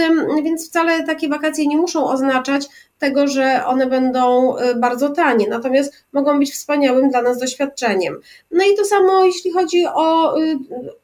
[0.43, 2.67] więc wcale takie wakacje nie muszą oznaczać
[2.99, 8.19] tego, że one będą bardzo tanie, natomiast mogą być wspaniałym dla nas doświadczeniem.
[8.51, 10.35] No i to samo jeśli chodzi o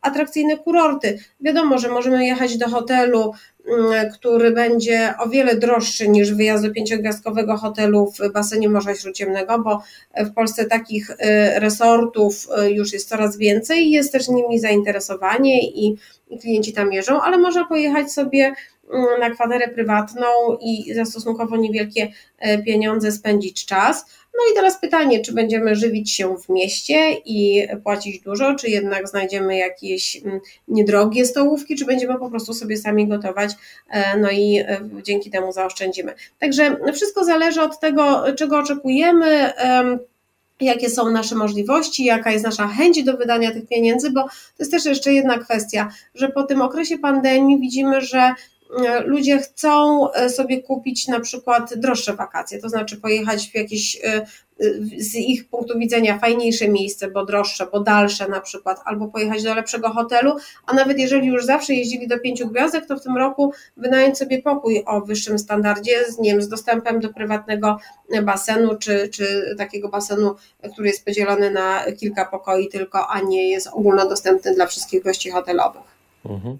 [0.01, 1.19] atrakcyjne kurorty.
[1.41, 3.33] Wiadomo, że możemy jechać do hotelu
[3.67, 9.59] Mm, który będzie o wiele droższy niż wyjazd do pięciogwiazdkowego hotelu w basenie Morza Śródziemnego,
[9.59, 9.83] bo
[10.17, 11.15] w Polsce takich y,
[11.59, 15.95] resortów y, już jest coraz więcej i jest też nimi zainteresowanie i,
[16.29, 18.53] i klienci tam jeżdżą, ale można pojechać sobie
[19.19, 20.25] na kwaterę prywatną
[20.61, 22.11] i za stosunkowo niewielkie
[22.47, 24.05] y, pieniądze spędzić czas.
[24.33, 29.07] No i teraz pytanie, czy będziemy żywić się w mieście i płacić dużo, czy jednak
[29.07, 33.51] znajdziemy jakieś mm, niedrogie stołówki, czy będziemy po prostu sobie sami gotować,
[33.89, 36.13] e, no i e, dzięki temu zaoszczędzimy.
[36.39, 39.53] Także wszystko zależy od tego, czego oczekujemy
[40.61, 44.71] jakie są nasze możliwości, jaka jest nasza chęć do wydania tych pieniędzy, bo to jest
[44.71, 48.54] też jeszcze jedna kwestia, że po tym okresie pandemii widzimy, że E,
[49.05, 54.25] ludzie chcą e, sobie kupić na przykład droższe wakacje, to znaczy pojechać w jakieś e,
[54.97, 59.55] z ich punktu widzenia fajniejsze miejsce, bo droższe, bo dalsze na przykład, albo pojechać do
[59.55, 63.53] lepszego hotelu, a nawet jeżeli już zawsze jeździli do pięciu gwiazdek, to w tym roku
[63.77, 67.79] wynająć sobie pokój o wyższym standardzie, z, wiem, z dostępem do prywatnego
[68.23, 70.35] basenu, czy, czy takiego basenu,
[70.73, 75.95] który jest podzielony na kilka pokoi tylko, a nie jest ogólnodostępny dla wszystkich gości hotelowych.
[76.25, 76.57] Mhm.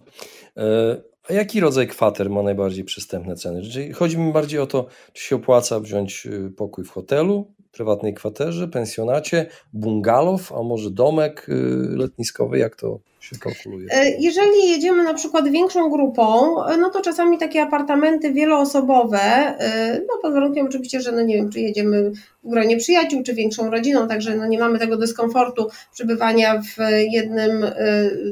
[1.30, 3.62] A jaki rodzaj kwater ma najbardziej przystępne ceny?
[3.62, 8.14] Czyli chodzi mi bardziej o to, czy się opłaca wziąć y, pokój w hotelu, prywatnej
[8.14, 11.54] kwaterze, pensjonacie, bungalow, a może domek y,
[11.98, 13.88] letniskowy, jak to się kalkuluje?
[13.92, 20.00] E, jeżeli jedziemy na przykład większą grupą, e, no to czasami takie apartamenty wieloosobowe, e,
[20.08, 22.12] no pod warunkiem oczywiście, że no nie wiem, czy jedziemy
[22.44, 26.78] w gronie przyjaciół, czy większą rodziną, także no nie mamy tego dyskomfortu przebywania w
[27.12, 27.66] jednym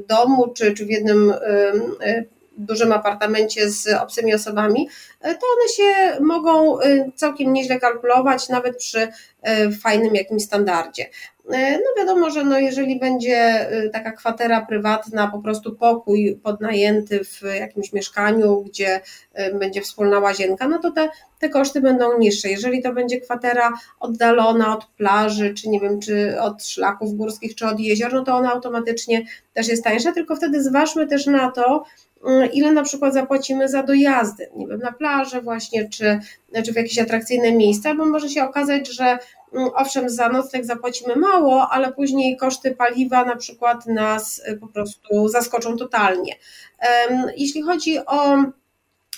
[0.07, 1.33] domu, czy, czy w jednym
[2.57, 4.89] dużym apartamencie z obcymi osobami,
[5.21, 9.07] e, to one się mogą e, całkiem nieźle kalkulować, nawet przy
[9.41, 11.09] e, fajnym jakimś standardzie.
[11.49, 17.93] No wiadomo, że no jeżeli będzie taka kwatera prywatna, po prostu pokój podnajęty w jakimś
[17.93, 19.01] mieszkaniu, gdzie
[19.59, 22.49] będzie wspólna łazienka, no to te, te koszty będą niższe.
[22.49, 27.65] Jeżeli to będzie kwatera oddalona od plaży, czy nie wiem, czy od szlaków górskich, czy
[27.65, 31.83] od jezior, no to ona automatycznie też jest tańsza, tylko wtedy zważmy też na to,
[32.27, 36.19] Y, ile na przykład zapłacimy za dojazdy, nie wiem, na plażę właśnie, czy,
[36.65, 39.19] czy w jakieś atrakcyjne miejsca, bo może się okazać, że mm,
[39.75, 45.27] owszem, za nocleg zapłacimy mało, ale później koszty paliwa na przykład nas y, po prostu
[45.27, 46.35] zaskoczą totalnie.
[47.37, 48.43] Jeśli chodzi o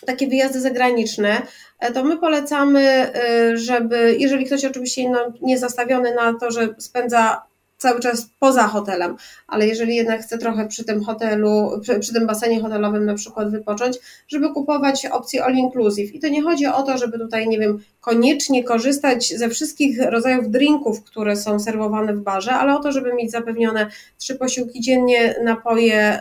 [0.06, 1.42] takie wyjazdy zagraniczne,
[1.80, 3.12] e, to my polecamy,
[3.54, 7.42] y, żeby, jeżeli ktoś oczywiście no, nie zastawiony na to, że spędza
[7.78, 9.16] cały czas poza hotelem,
[9.48, 13.52] ale jeżeli jednak chcę trochę przy tym hotelu, przy, przy, tym basenie hotelowym na przykład
[13.52, 16.16] wypocząć, żeby kupować opcję all inclusive.
[16.16, 20.50] I to nie chodzi o to, żeby tutaj, nie wiem, koniecznie korzystać ze wszystkich rodzajów
[20.50, 25.36] drinków, które są serwowane w barze, ale o to, żeby mieć zapewnione trzy posiłki dziennie,
[25.44, 26.20] napoje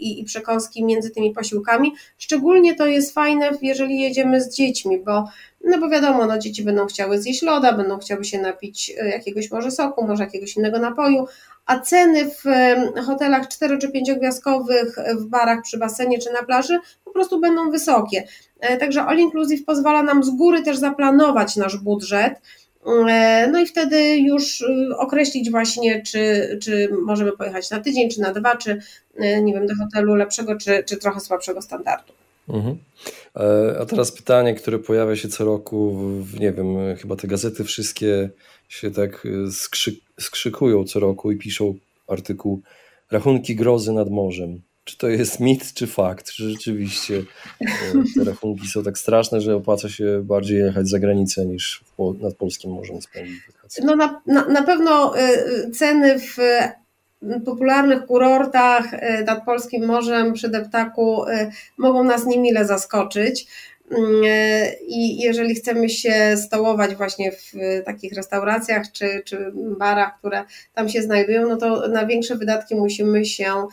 [0.00, 1.92] i, i przekąski między tymi posiłkami.
[2.18, 5.24] Szczególnie to jest fajne, jeżeli jedziemy z dziećmi, bo
[5.64, 9.50] no bo wiadomo, no dzieci będą chciały zjeść loda, będą chciały się napić e, jakiegoś
[9.50, 11.26] może soku, może jakiegoś innego napoju,
[11.66, 12.44] a ceny w
[13.06, 17.70] hotelach 4 czy 5 gwiazdkowych, w barach przy basenie czy na plaży po prostu będą
[17.70, 18.24] wysokie.
[18.60, 22.40] E, także All Inclusive pozwala nam z góry też zaplanować nasz budżet,
[23.08, 24.64] e, no i wtedy już
[24.98, 28.80] określić właśnie, czy, czy możemy pojechać na tydzień, czy na dwa, czy
[29.18, 32.12] nie wiem, do hotelu lepszego, czy, czy trochę słabszego standardu.
[32.48, 32.78] Mhm.
[33.36, 37.64] E, a teraz pytanie, które pojawia się co roku, w, nie wiem, chyba te gazety
[37.64, 38.30] wszystkie
[38.68, 41.74] się tak e, skrzyk, skrzykują co roku i piszą
[42.08, 42.62] artykuł
[43.10, 44.60] Rachunki grozy nad morzem.
[44.84, 46.30] Czy to jest mit, czy fakt?
[46.32, 47.22] Czy rzeczywiście
[47.60, 47.66] e,
[48.14, 51.84] te rachunki są tak straszne, że opłaca się bardziej jechać za granicę niż
[52.20, 53.84] nad polskim morzem spędzić wakacje?
[53.84, 55.14] No na, na, na pewno
[55.72, 56.36] ceny w
[57.44, 63.46] popularnych kurortach y, nad polskim morzem przy deptaku y, mogą nas niemile zaskoczyć.
[63.92, 63.96] Y,
[64.86, 67.52] I jeżeli chcemy się stołować właśnie w
[67.84, 73.24] takich restauracjach czy, czy barach, które tam się znajdują, no to na większe wydatki musimy
[73.24, 73.66] się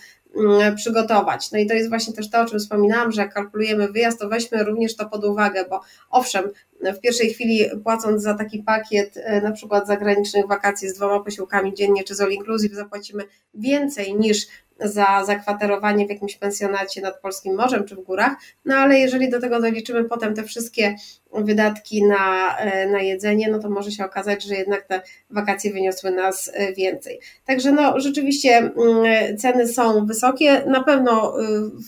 [0.75, 1.51] przygotować.
[1.51, 4.29] No i to jest właśnie też to, o czym wspominałam, że jak kalkulujemy wyjazd, to
[4.29, 6.49] weźmy również to pod uwagę, bo owszem,
[6.81, 11.73] w pierwszej chwili płacąc za taki pakiet e, na przykład zagranicznych wakacji z dwoma posiłkami
[11.73, 14.47] dziennie czy z all inclusive zapłacimy więcej niż
[14.79, 18.33] za zakwaterowanie w jakimś pensjonacie nad Polskim Morzem czy w górach,
[18.65, 20.95] no ale jeżeli do tego doliczymy potem te wszystkie
[21.33, 26.11] wydatki na, e, na jedzenie, no to może się okazać, że jednak te wakacje wyniosły
[26.11, 27.19] nas e, więcej.
[27.45, 31.33] Także no rzeczywiście mm, ceny są wysokie, na pewno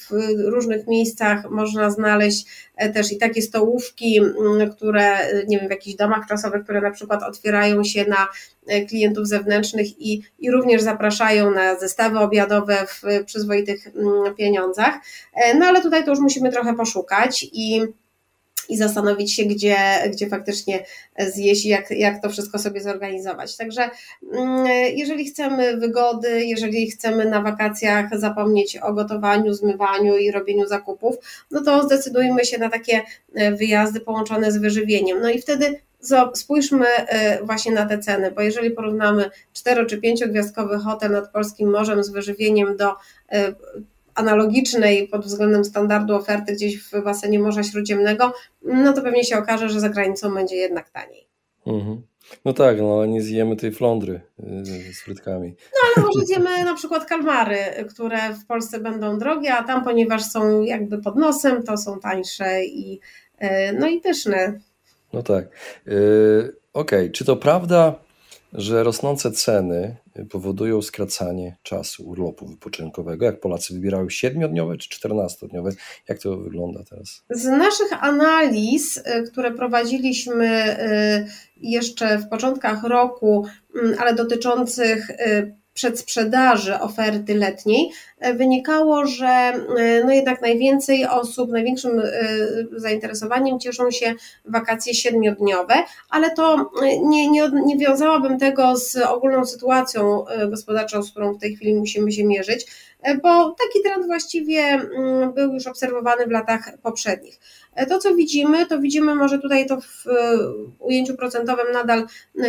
[0.10, 0.14] w
[0.46, 2.46] różnych miejscach można znaleźć
[2.94, 5.18] też i takie stołówki, mm, które
[5.48, 8.28] nie wiem, w jakichś domach czasowych, które na przykład otwierają się na
[8.88, 14.94] klientów zewnętrznych i, i również zapraszają na zestawy obiadowe w przyzwoitych mm, pieniądzach.
[15.60, 17.82] No ale tutaj to już musimy trochę poszukać i
[18.72, 19.78] i zastanowić się, gdzie,
[20.12, 20.86] gdzie faktycznie
[21.20, 23.58] zjeść i jak, jak to wszystko sobie zorganizować.
[23.58, 23.90] Także
[24.34, 31.16] mm, jeżeli chcemy wygody, jeżeli chcemy na wakacjach zapomnieć o gotowaniu, zmywaniu i robieniu zakupów,
[31.52, 33.02] no to zdecydujmy się na takie
[33.36, 35.22] e, wyjazdy połączone z wyżywieniem.
[35.22, 35.80] No i wtedy
[36.34, 41.32] spójrzmy e, właśnie na te ceny, bo jeżeli porównamy 4 czy 5 gwiazdkowy hotel nad
[41.32, 42.94] Polskim Morzem z wyżywieniem do
[43.32, 43.54] e,
[44.22, 49.70] analogicznej pod względem standardu oferty gdzieś w basenie Morza Śródziemnego, no to pewnie się okaże,
[49.70, 51.28] że za granicą będzie jednak taniej.
[51.68, 52.02] Mhm.
[52.46, 55.56] No tak, no ale nie zjemy tej flądry y, z frytkami.
[55.74, 57.58] No ale może zjemy na przykład kalmary,
[57.90, 62.66] które w Polsce będą drogie, a tam, ponieważ są jakby pod nosem, to są tańsze
[62.66, 63.00] i
[63.44, 63.48] y,
[63.80, 64.60] no i pyszne.
[65.14, 65.46] No tak.
[65.86, 67.10] Yy, Okej, okay.
[67.10, 67.96] czy to prawda,
[68.54, 69.96] że rosnące ceny
[70.30, 73.26] powodują skracanie czasu urlopu wypoczynkowego.
[73.26, 75.72] Jak Polacy wybierają siedmiodniowe czy czternastodniowe?
[76.10, 77.24] Jak to wygląda teraz?
[77.30, 85.61] Z naszych analiz, y, które prowadziliśmy y, jeszcze w początkach roku, mm, ale dotyczących y,
[85.82, 92.04] przedsprzedaży oferty letniej e, wynikało, że e, no jednak najwięcej osób, największym e,
[92.76, 94.14] zainteresowaniem cieszą się
[94.46, 95.74] wakacje siedmiodniowe,
[96.10, 96.72] ale to
[97.04, 102.12] nie, nie, nie wiązałabym tego z ogólną sytuacją gospodarczą, z którą w tej chwili musimy
[102.12, 102.66] się mierzyć,
[103.24, 107.40] bo taki trend właściwie mm, był już obserwowany w latach poprzednich.
[107.90, 110.06] To, co widzimy, to widzimy może tutaj to w
[110.80, 112.06] ujęciu procentowym nadal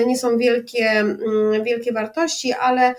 [0.06, 2.94] nie są wielkie, mm, wielkie wartości, ale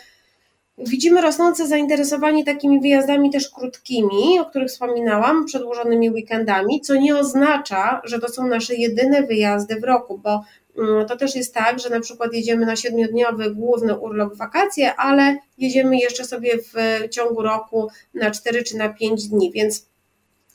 [0.77, 8.01] Widzimy rosnące zainteresowanie takimi wyjazdami też krótkimi, o których wspominałam, przedłużonymi weekendami, co nie oznacza,
[8.03, 10.43] że to są nasze jedyne wyjazdy w roku, bo
[10.77, 15.37] mm, to też jest tak, że na przykład jedziemy na siedmiodniowy główny urlop wakacje, ale
[15.57, 16.73] jedziemy jeszcze sobie w
[17.09, 19.92] ciągu roku na 4 czy na 5 dni, więc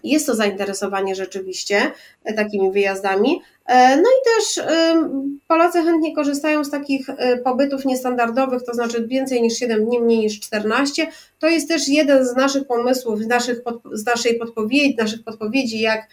[0.05, 1.93] jest to zainteresowanie rzeczywiście
[2.25, 3.43] e, takimi wyjazdami.
[3.67, 4.95] E, no i też e,
[5.49, 7.07] Polacy chętnie korzystają z takich
[7.45, 11.07] pobytów niestandardowych, to znaczy więcej niż 7 dni, mniej niż 14.
[11.39, 13.61] To jest też jeden z naszych pomysłów, z, naszych,
[13.93, 16.09] z naszej podpowiedzi, naszych podpowiedzi, jak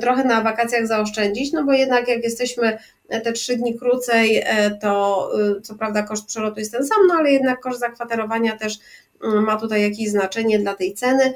[0.00, 2.78] trochę na wakacjach zaoszczędzić, no bo jednak jak jesteśmy
[3.24, 4.44] te trzy dni krócej,
[4.80, 5.30] to
[5.62, 8.78] co prawda koszt przelotu jest ten sam, no ale jednak koszt zakwaterowania też
[9.42, 11.34] ma tutaj jakieś znaczenie dla tej ceny,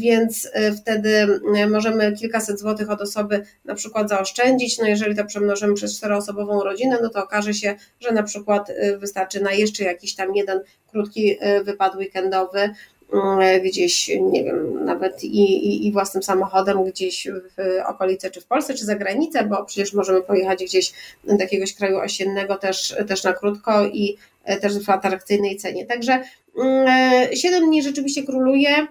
[0.00, 4.78] więc wtedy możemy kilkaset złotych od osoby na przykład zaoszczędzić.
[4.78, 9.40] No jeżeli to przemnożymy przez czteroosobową rodzinę, no to okaże się, że na przykład wystarczy
[9.40, 12.70] na jeszcze jakiś tam jeden krótki wypad weekendowy
[13.12, 18.46] Mm, gdzieś, nie wiem, nawet i, i, i, własnym samochodem gdzieś w okolice, czy w
[18.46, 20.92] Polsce, czy za granicę, bo przecież możemy pojechać gdzieś
[21.24, 25.86] do jakiegoś kraju osiennego też, też na krótko i e, też w atrakcyjnej cenie.
[25.86, 26.22] Także
[27.32, 28.86] 7 mm, dni rzeczywiście króluje.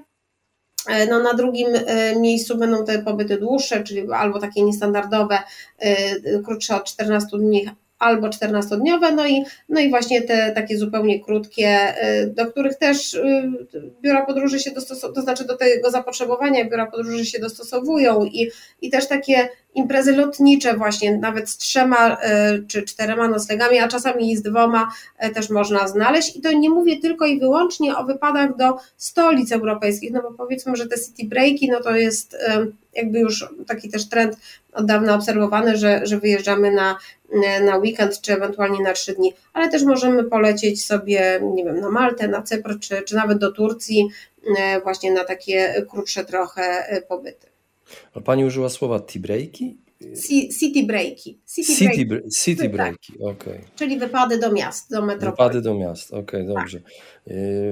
[0.88, 5.40] E, no, na drugim e, miejscu będą te pobyty dłuższe, czyli albo takie niestandardowe,
[6.46, 11.80] krótsze od 14 dni, albo 14-dniowe, no i, no i właśnie te takie zupełnie krótkie,
[12.28, 13.20] do których też
[14.02, 18.52] biura podróży się dostosowują, to znaczy do tego zapotrzebowania biura podróży się dostosowują i,
[18.82, 24.38] i też takie imprezy lotnicze właśnie, nawet z trzema e, czy czterema noclegami, a czasami
[24.38, 26.36] z dwoma e, też można znaleźć.
[26.36, 30.76] I to nie mówię tylko i wyłącznie o wypadach do stolic europejskich, no bo powiedzmy,
[30.76, 34.38] że te city breaki, no to jest e, jakby już taki też trend
[34.74, 36.98] od dawna obserwowany, że, że wyjeżdżamy na,
[37.66, 41.90] na weekend, czy ewentualnie na trzy dni, ale też możemy polecieć sobie, nie wiem, na
[41.90, 44.10] Maltę, na Cypr, czy, czy nawet do Turcji,
[44.84, 47.57] właśnie na takie krótsze trochę pobyty.
[48.14, 49.78] A pani użyła słowa tea breaki?
[50.60, 51.40] City breaki.
[51.46, 52.30] City, city, breaki.
[52.30, 52.72] city tak.
[52.72, 53.32] breaki, okej.
[53.32, 53.60] Okay.
[53.76, 55.32] Czyli wypady do miast, do metropolii.
[55.32, 56.82] Wypady do miast, okej, okay, dobrze.
[56.82, 56.94] Tak.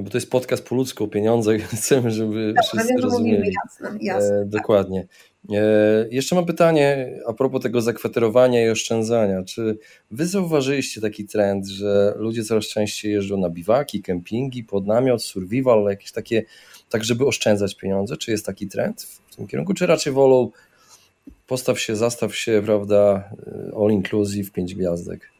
[0.03, 3.53] Bo to jest podcast po ludzku o pieniądzach, chcemy, żeby Dobra, wszyscy wiem, rozumieli.
[3.65, 5.07] Jasne, jasne, e, dokładnie.
[5.53, 9.43] E, jeszcze mam pytanie a propos tego zakwaterowania i oszczędzania.
[9.43, 9.77] Czy
[10.11, 15.83] wy zauważyliście taki trend, że ludzie coraz częściej jeżdżą na biwaki, kempingi, pod namiot, survival,
[15.83, 16.43] jakieś takie,
[16.89, 18.17] tak żeby oszczędzać pieniądze?
[18.17, 19.07] Czy jest taki trend?
[19.35, 20.51] Tym kierunku, czy raczej wolą
[21.47, 25.34] postaw się, zastaw się, prawda, y, all inclusive, pięć gwiazdek?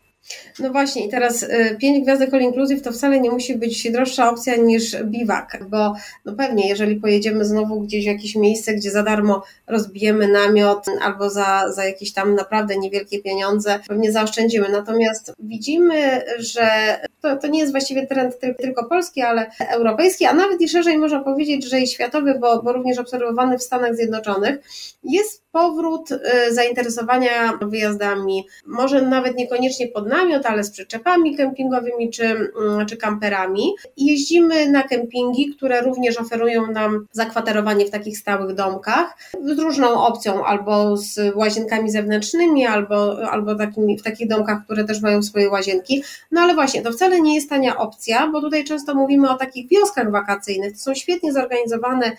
[0.60, 4.30] No właśnie, i teraz y, pięć gwiazdek all inclusive to wcale nie musi być droższa
[4.30, 5.94] opcja niż biwak, bo
[6.26, 11.30] no pewnie, jeżeli pojedziemy znowu gdzieś w jakieś miejsce, gdzie za darmo rozbijemy namiot albo
[11.30, 14.70] za, za jakieś tam naprawdę niewielkie pieniądze, pewnie zaoszczędzimy.
[14.70, 20.62] Natomiast widzimy, że to, to nie jest właściwie trend tylko polski, ale europejski, a nawet
[20.62, 24.56] i szerzej można powiedzieć, że i światowy, bo, bo również obserwowany w Stanach Zjednoczonych,
[25.04, 26.20] jest powrót y,
[26.54, 33.76] zainteresowania wyjazdami, może nawet niekoniecznie pod namiot, ale z przyczepami kempingowymi czy, mm, czy kamperami.
[33.98, 40.46] Jeździmy na kempingi, które również oferują nam zakwaterowanie w takich stałych domkach z różną opcją,
[40.46, 46.04] albo z łazienkami zewnętrznymi, albo, albo takimi, w takich domkach, które też mają swoje łazienki.
[46.32, 49.70] No ale właśnie, to wcale nie jest tania opcja, bo tutaj często mówimy o takich
[49.70, 50.74] wioskach wakacyjnych.
[50.74, 52.12] To są świetnie zorganizowane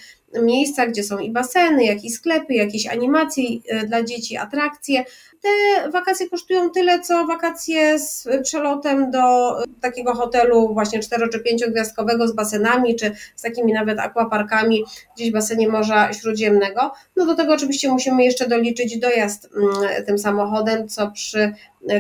[0.43, 5.05] miejsca, gdzie są i baseny, jak i sklepy, jakieś animacje e, dla dzieci, atrakcje.
[5.43, 12.29] Te wakacje kosztują tyle, co wakacje z przelotem do takiego hotelu właśnie cztero czy pięciogwiazdkowego
[12.29, 14.85] z basenami, czy z takimi nawet aquaparkami
[15.17, 16.93] gdzieś w basenie Morza Śródziemnego.
[17.17, 21.53] No do tego oczywiście musimy jeszcze doliczyć dojazd mm, tym samochodem, co przy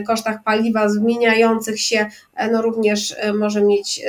[0.06, 4.02] kosztach paliwa zmieniających się, e, no również e, może mieć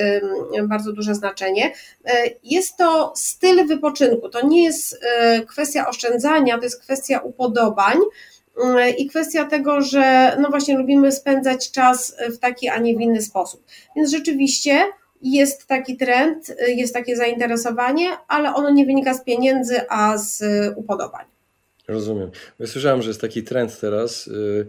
[0.63, 1.73] bardzo duże znaczenie.
[2.05, 2.11] E,
[2.43, 5.01] jest to styl wypoczynku, to nie jest
[5.47, 7.97] kwestia oszczędzania, to jest kwestia upodobań
[8.97, 13.21] i kwestia tego, że no właśnie lubimy spędzać czas w taki, a nie w inny
[13.21, 13.63] sposób.
[13.95, 14.83] Więc rzeczywiście
[15.21, 20.43] jest taki trend, jest takie zainteresowanie, ale ono nie wynika z pieniędzy, a z
[20.75, 21.25] upodobań.
[21.87, 22.31] Rozumiem.
[22.59, 24.27] Ja słyszałem, że jest taki trend teraz.
[24.27, 24.67] Yy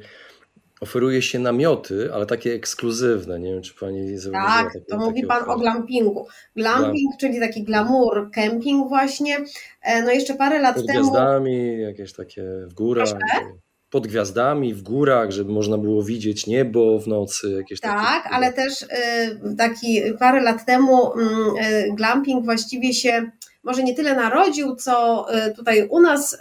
[0.81, 3.41] oferuje się namioty, ale takie ekskluzywne.
[3.41, 4.63] Nie wiem, czy pani zauważyła.
[4.63, 6.27] Tak, takie, to mówi pan o glampingu.
[6.57, 9.37] Glamping, czyli taki glamour, camping właśnie.
[9.83, 10.99] E, no jeszcze parę lat Pod temu...
[10.99, 13.09] Pod gwiazdami, jakieś takie w górach.
[13.09, 13.59] Proszę?
[13.91, 17.51] Pod gwiazdami, w górach, żeby można było widzieć niebo w nocy.
[17.51, 18.35] Jakieś tak, takie...
[18.35, 23.31] ale też e, taki parę lat temu mm, e, glamping właściwie się
[23.63, 26.39] może nie tyle narodził, co e, tutaj u nas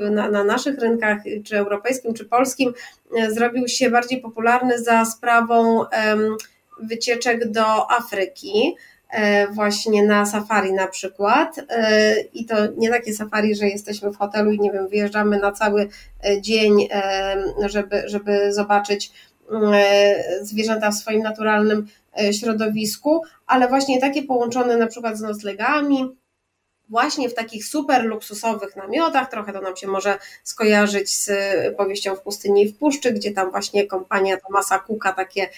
[0.00, 2.72] na, na naszych rynkach, czy europejskim, czy polskim,
[3.28, 5.84] zrobił się bardziej popularny za sprawą
[6.82, 8.76] wycieczek do Afryki
[9.50, 11.56] właśnie na safari na przykład
[12.34, 15.88] i to nie takie safari, że jesteśmy w hotelu i nie wiem, wyjeżdżamy na cały
[16.40, 16.88] dzień,
[17.66, 19.12] żeby, żeby zobaczyć
[20.42, 21.86] zwierzęta w swoim naturalnym
[22.32, 26.16] środowisku, ale właśnie takie połączone na przykład z noclegami,
[26.88, 29.30] właśnie w takich super luksusowych namiotach.
[29.30, 31.30] Trochę to nam się może skojarzyć z
[31.76, 35.48] powieścią w pustyni i w puszczy, gdzie tam właśnie kompania Tomasa Cooka takie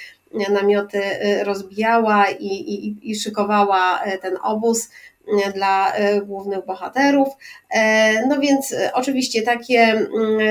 [0.51, 4.88] namioty y, rozbijała i, i, i szykowała y, ten obóz
[5.49, 7.29] y, dla głównych bohaterów.
[7.71, 10.07] E, no więc oczywiście takie,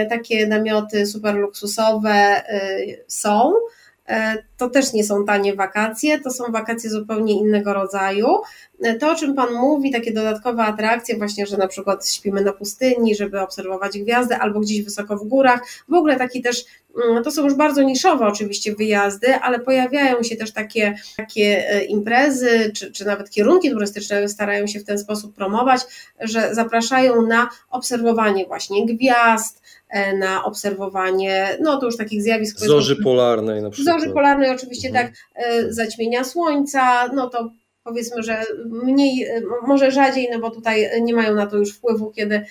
[0.10, 2.44] takie namioty super luksusowe
[3.08, 3.54] są.
[4.08, 8.28] E, to też nie są tanie wakacje, to są wakacje zupełnie innego rodzaju.
[9.00, 13.16] To, o czym Pan mówi, takie dodatkowe atrakcje, właśnie, że na przykład śpimy na pustyni,
[13.16, 16.66] żeby obserwować gwiazdy, albo gdzieś wysoko w górach, w ogóle taki też
[17.10, 21.84] mm, to są już bardzo niszowe oczywiście wyjazdy, ale pojawiają się też takie, takie e,
[21.84, 25.82] imprezy, czy, czy nawet kierunki turystyczne starają się w ten sposób promować,
[26.20, 32.60] że zapraszają na obserwowanie właśnie gwiazd, e, na obserwowanie, no to już takich zjawisk.
[32.60, 34.00] Zorzy polarnej na przykład.
[34.00, 35.08] Zorzy polarnej oczywiście mhm.
[35.08, 37.52] tak, e, zaćmienia słońca, no to
[37.88, 39.28] powiedzmy, że mniej,
[39.68, 42.46] może rzadziej, no bo tutaj nie mają na to już wpływu, kiedy,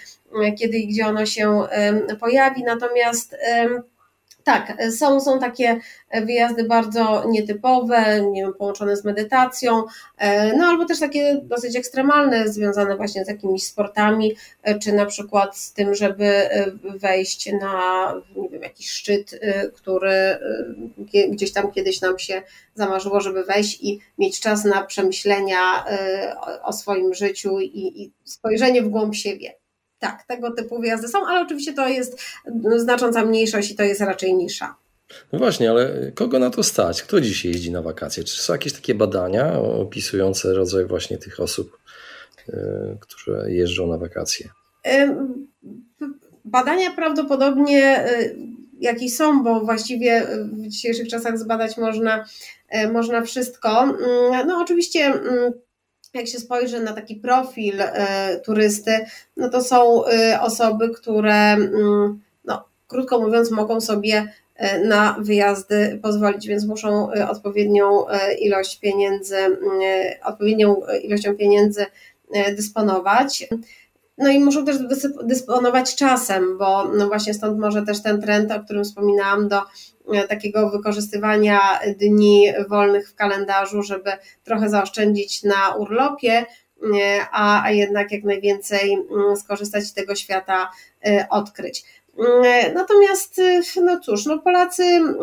[0.58, 1.62] kiedy i gdzie ono się
[2.20, 3.36] pojawi, natomiast
[4.46, 5.80] tak, są, są takie
[6.22, 9.84] wyjazdy bardzo nietypowe, nie wiem, połączone z medytacją,
[10.18, 15.06] e, no albo też takie dosyć ekstremalne, związane właśnie z jakimiś sportami, e, czy na
[15.06, 19.40] przykład z tym, żeby e, wejść na nie wiem, jakiś szczyt,
[19.74, 20.38] który
[21.30, 22.42] gdzieś tam kiedyś nam się
[22.74, 25.84] zamarzyło, żeby wejść i mieć czas na przemyślenia
[26.62, 29.54] o swoim życiu i, i spojrzenie w głąb siebie.
[29.98, 32.20] Tak, tego typu wyjazdy są, ale oczywiście to jest
[32.76, 34.76] znacząca mniejszość i to jest raczej nisza.
[35.32, 37.02] No właśnie, ale kogo na to stać?
[37.02, 38.24] Kto dzisiaj jeździ na wakacje?
[38.24, 41.78] Czy są jakieś takie badania opisujące rodzaj właśnie tych osób,
[42.48, 44.48] e, które jeżdżą na wakacje?
[46.44, 48.34] Badania prawdopodobnie e,
[48.80, 52.24] jakieś są, bo właściwie w dzisiejszych czasach zbadać można,
[52.68, 53.82] e, można wszystko.
[53.82, 55.52] Mm, no oczywiście mm,
[56.16, 59.06] jak się spojrzy na taki profil e, turysty,
[59.36, 65.98] no to są e, osoby, które, mm, no, krótko mówiąc, mogą sobie e, na wyjazdy
[66.02, 68.04] pozwolić, więc muszą odpowiednią
[68.40, 69.58] ilość pieniędzy, mm,
[70.24, 71.86] odpowiednią ilością pieniędzy
[72.56, 73.48] dysponować.
[74.18, 74.76] No i muszą też
[75.24, 79.60] dysponować czasem, bo no właśnie stąd może też ten trend, o którym wspominałam, do
[80.28, 81.60] takiego wykorzystywania
[81.98, 84.10] dni wolnych w kalendarzu, żeby
[84.44, 86.46] trochę zaoszczędzić na urlopie, e,
[87.32, 90.70] a, a jednak jak najwięcej mm, skorzystać z tego świata
[91.06, 91.84] e, odkryć.
[92.74, 93.40] Natomiast,
[93.82, 95.14] no cóż, no Polacy, mm,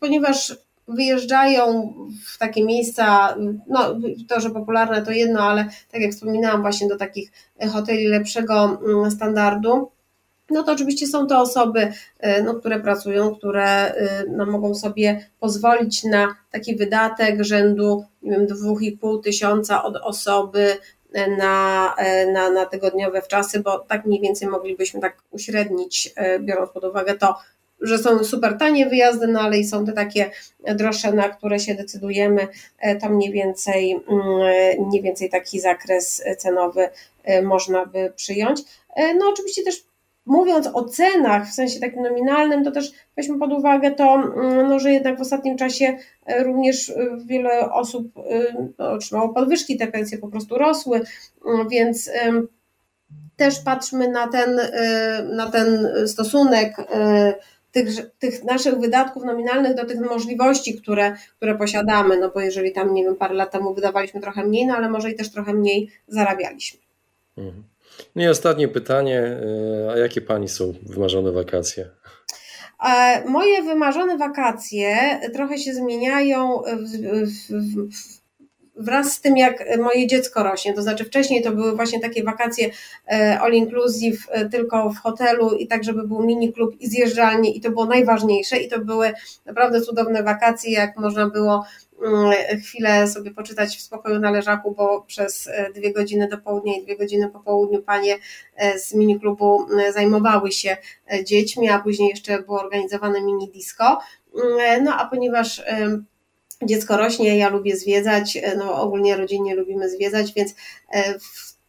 [0.00, 0.56] ponieważ
[0.88, 1.94] wyjeżdżają
[2.26, 3.36] w takie miejsca,
[3.68, 7.32] no to, że popularne to jedno, ale tak jak wspominałam właśnie do takich
[7.72, 9.90] hoteli lepszego mm, standardu,
[10.52, 11.80] no to oczywiście są to osoby,
[12.26, 18.30] y, no, które pracują, które y, no, mogą sobie pozwolić na taki wydatek rzędu, nie
[18.30, 20.76] wiem, 2,5 tysiąca od osoby
[21.38, 21.94] na,
[22.32, 27.34] na, na tygodniowe wczasy, bo tak mniej więcej moglibyśmy tak uśrednić, biorąc pod uwagę to,
[27.82, 30.30] że są super tanie wyjazdy, no ale i są te takie
[30.74, 32.48] droższe, na które się decydujemy,
[32.78, 36.88] e, to mniej więcej, mm, mniej więcej taki zakres cenowy
[37.24, 38.60] e, można by przyjąć.
[38.96, 39.84] E, no oczywiście też
[40.26, 44.78] mówiąc o cenach w sensie takim nominalnym, to też weźmy pod uwagę to, mm, no,
[44.78, 45.96] że jednak w ostatnim czasie
[46.44, 46.92] również
[47.24, 48.12] wiele osób
[48.78, 51.00] no, otrzymało podwyżki, te pensje po prostu rosły,
[51.46, 52.10] mm, więc
[53.36, 54.60] też patrzmy na ten,
[55.36, 56.76] na ten stosunek
[57.72, 62.94] tych, tych naszych wydatków nominalnych do tych możliwości, które, które posiadamy, no bo jeżeli tam,
[62.94, 65.90] nie wiem, parę lat temu wydawaliśmy trochę mniej, no ale może i też trochę mniej
[66.08, 66.80] zarabialiśmy.
[67.36, 67.64] Mhm.
[68.16, 69.20] No i ostatnie pytanie,
[69.86, 71.90] e, a jakie Pani są wymarzone wakacje?
[72.88, 76.90] E, moje wymarzone wakacje trochę się zmieniają w,
[77.26, 78.22] w, w,
[78.76, 80.74] wraz z tym, jak moje dziecko rośnie.
[80.74, 82.70] To znaczy, wcześniej to były właśnie takie wakacje
[83.12, 87.60] e, all inclusive, tylko w hotelu i tak, żeby był mini klub i zjeżdżalnie, i
[87.60, 88.56] to było najważniejsze.
[88.56, 89.12] I to były
[89.46, 91.64] naprawdę cudowne wakacje, jak można było
[92.64, 96.82] chwilę sobie poczytać w spokoju na leżaku, bo przez e, dwie godziny do południa i
[96.82, 98.18] dwie godziny po południu panie
[98.78, 100.76] z mini klubu zajmowały się
[101.24, 103.98] dziećmi, a później jeszcze było organizowane mini disco.
[104.82, 105.62] No a ponieważ
[106.66, 110.54] dziecko rośnie, ja lubię zwiedzać, no ogólnie rodzinnie lubimy zwiedzać, więc
[110.94, 111.14] e,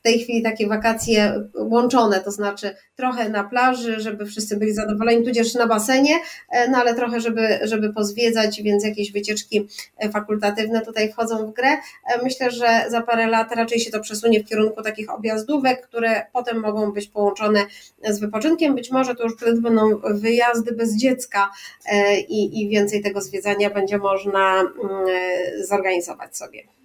[0.04, 5.26] w tej chwili takie wakacje łączone, to znaczy trochę na plaży, żeby wszyscy byli zadowoleni,
[5.26, 9.68] tudzież na basenie, e, no ale trochę, żeby, żeby pozwiedzać, więc jakieś wycieczki
[10.14, 11.78] fakultatywne tutaj wchodzą w grę.
[12.24, 16.60] Myślę, że za parę lat raczej się to przesunie w kierunku takich objazdówek, które potem
[16.60, 17.66] mogą być połączone
[18.10, 18.76] z wypoczynkiem.
[18.76, 21.50] Być może to już wtedy będą wyjazdy bez dziecka
[21.86, 24.72] e, i, i więcej tego zwiedzania będzie można mm,
[25.10, 26.83] e, zorganizować sobie.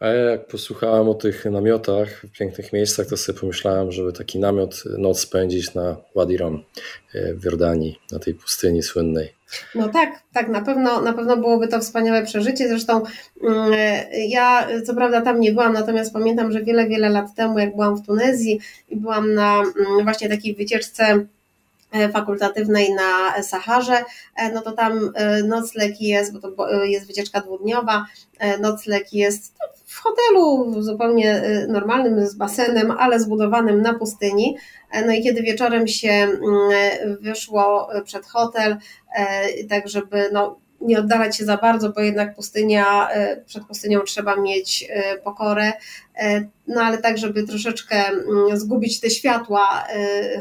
[0.00, 4.38] A ja jak posłuchałem o tych namiotach w pięknych miejscach, to sobie pomyślałem, żeby taki
[4.38, 6.64] namiot noc spędzić na Wadi Rum
[7.14, 9.34] e, w Jordanii, na tej pustyni słynnej.
[9.74, 12.68] No tak, tak, na pewno, na pewno byłoby to wspaniałe przeżycie.
[12.68, 13.02] Zresztą
[13.42, 13.72] mm,
[14.28, 17.96] ja co prawda tam nie byłam, natomiast pamiętam, że wiele, wiele lat temu, jak byłam
[17.96, 21.26] w Tunezji i byłam na mm, właśnie takiej wycieczce
[22.12, 24.04] fakultatywnej na Saharze,
[24.54, 25.12] no to tam
[25.44, 28.06] nocleg jest, bo to jest wycieczka dwudniowa,
[28.60, 29.54] nocleg jest
[29.96, 34.56] w hotelu zupełnie normalnym z basenem, ale zbudowanym na pustyni.
[35.06, 36.40] No i kiedy wieczorem się mm,
[37.20, 38.76] wyszło przed hotel,
[39.68, 44.36] tak żeby no, nie oddalać się za bardzo, bo jednak pustynia, e, przed pustynią trzeba
[44.36, 45.72] mieć e, pokorę,
[46.18, 49.86] e, no ale tak, żeby troszeczkę mm, zgubić te światła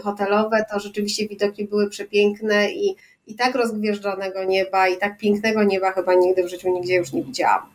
[0.03, 2.95] hotelowe, to rzeczywiście widoki były przepiękne i,
[3.27, 7.23] i tak rozgwieżdżonego nieba i tak pięknego nieba chyba nigdy w życiu nigdzie już nie
[7.23, 7.74] widziałam.